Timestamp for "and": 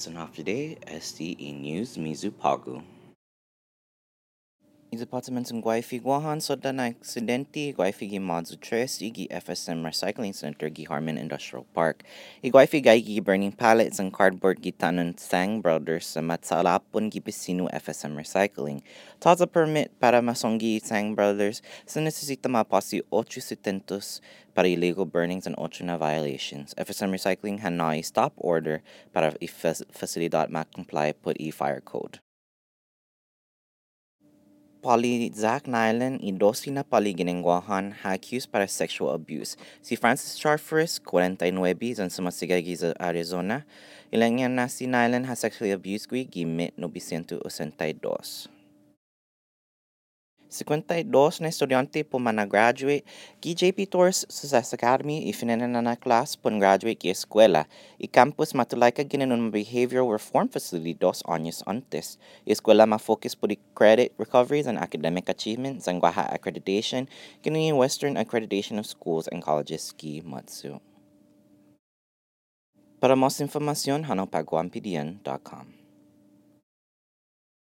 14.00-14.16, 25.44-25.52, 64.66-64.80, 69.28-69.44